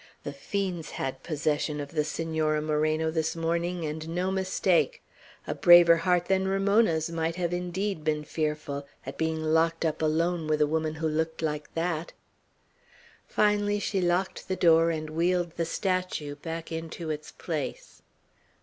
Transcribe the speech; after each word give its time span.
The 0.23 0.33
fiends 0.33 0.89
had 0.89 1.21
possession 1.21 1.79
of 1.79 1.91
the 1.91 2.03
Senora 2.03 2.59
Moreno 2.59 3.11
this 3.11 3.35
morning, 3.35 3.85
and 3.85 4.09
no 4.09 4.31
mistake. 4.31 5.03
A 5.45 5.53
braver 5.53 5.97
heart 5.97 6.25
than 6.25 6.47
Ramona's 6.47 7.11
might 7.11 7.35
have 7.35 7.53
indeed 7.53 8.03
been 8.03 8.23
fearful, 8.23 8.87
at 9.05 9.15
being 9.19 9.43
locked 9.43 9.85
up 9.85 10.01
alone 10.01 10.47
with 10.47 10.59
a 10.59 10.65
woman 10.65 10.95
who 10.95 11.07
looked 11.07 11.43
like 11.43 11.71
that. 11.75 12.13
Finally, 13.27 13.77
she 13.79 14.01
locked 14.01 14.47
the 14.47 14.55
door 14.55 14.89
and 14.89 15.11
wheeled 15.11 15.51
the 15.55 15.65
statue 15.65 16.35
back 16.37 16.71
into 16.71 17.11
its 17.11 17.31
place. 17.31 18.01